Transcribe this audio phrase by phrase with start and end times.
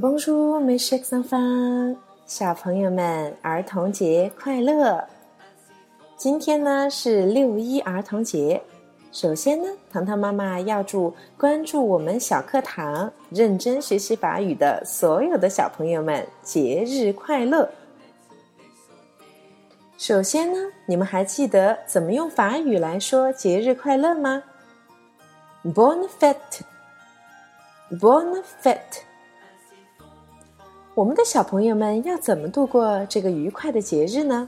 [0.00, 0.16] 美
[0.78, 1.94] 食上方，
[2.24, 5.06] 小朋友们，儿童节快乐！
[6.16, 8.62] 今天呢是六一儿童节。
[9.12, 17.70] 首先呢，糖糖妈妈要祝关注我们小课堂、认真学习法语的所有的小朋友们节日快乐。
[19.98, 24.42] 首先呢，你们还记得怎么用法语来说节日快乐吗
[25.62, 29.02] ？Bonne fête，Bonne fête。
[31.00, 34.46] 我们的小朋友们要怎么度过这个愉快的节日呢？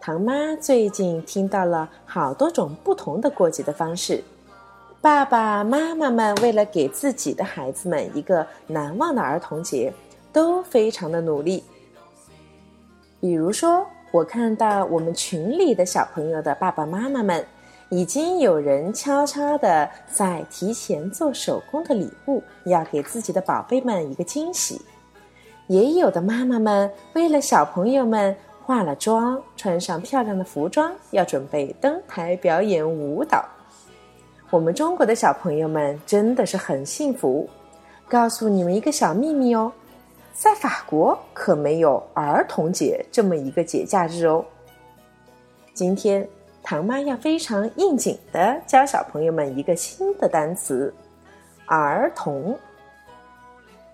[0.00, 4.24] 唐妈最近听到了好多种不同的过节的方式，
[5.02, 9.92] 爸爸妈妈们为了给自己的孩子们一个难忘的儿童节，
[10.32, 11.62] 都非常的努力。
[13.20, 17.44] 比如说，我看到我们群里的小朋友的爸爸妈妈们，
[17.90, 24.80] 已经有人悄悄的在提前做手工的礼物，要给自己的宝贝们一个惊喜。
[25.68, 33.44] 也有的妈妈们为了小朋友们化了妆，穿上漂亮的服装，要准备登台表演舞蹈。
[34.48, 37.48] 我们中国的小朋友们真的是很幸福。
[38.08, 39.70] 告诉你们一个小秘密哦，
[40.32, 44.42] 在法国可没有儿童节这么一个节假日哦。
[45.74, 46.26] 今天
[46.62, 50.92] 唐妈要非常应景的教小朋友们一个新的单词——
[51.68, 52.58] 儿童。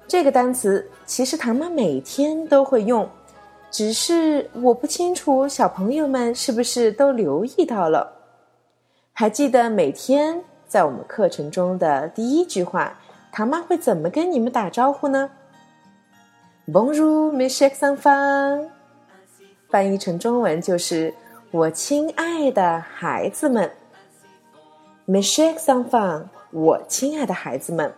[0.07, 3.09] 这个单词其实唐妈每天都会用，
[3.71, 8.13] 只是我不清楚小朋友们是不是都留意到了。
[9.13, 12.99] 还记得每天在我们课程中的第一句话，
[13.33, 15.31] 唐妈会怎么跟你们打招呼呢
[16.69, 18.69] ？Bonjour, mes chers enfants。
[19.71, 21.13] 翻译成中文就是
[21.51, 23.71] “我亲爱的孩子们
[25.09, 27.93] ”，mes chers enfants，我亲爱的孩子们。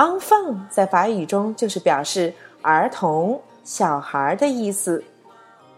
[0.00, 5.04] Enfant 在法语中就是表示儿童、小孩的意思。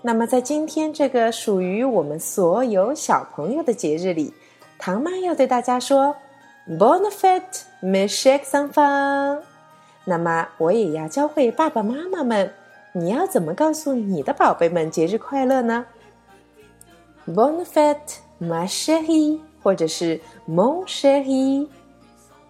[0.01, 4.33] 那么，在今天这个属于我们所有小朋友的节日里，
[4.79, 6.15] 唐妈要对大家说
[6.69, 9.41] ：“Bonne fête, mes chers enfants。”
[10.07, 12.53] 那么，我也要教会爸爸妈妈们，
[12.93, 15.85] 你要怎么告诉你的宝贝们节日快乐呢
[17.27, 21.67] ？“Bonne fête, ma chérie，或者是 “mon chérie。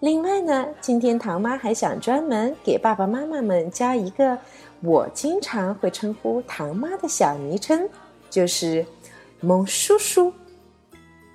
[0.03, 4.37] 另外呢，今天唐妈还想专门给爸爸妈妈们加一个
[4.81, 7.87] 我经常会称呼唐妈的小昵称，
[8.29, 8.85] 就是
[9.39, 10.33] “萌叔叔”。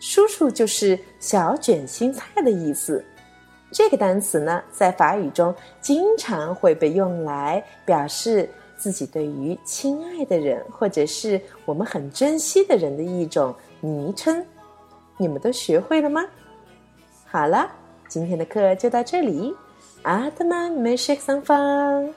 [0.01, 3.03] 叔叔就是小卷心菜的意思。
[3.73, 8.47] 这个单词呢，在法语中经常会被用来表示
[8.77, 14.45] 自己对于亲爱的人或者是我们很珍惜的人的一种昵称。
[15.17, 16.23] 你们都学会了吗？
[17.25, 17.67] 好了。
[18.09, 19.55] 今天的课就到这里，
[20.03, 22.15] 阿德曼美食上方。